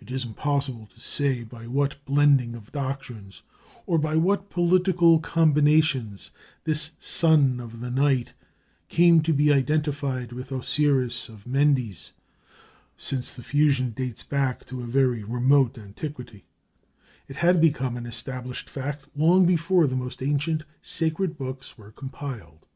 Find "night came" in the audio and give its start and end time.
7.88-9.20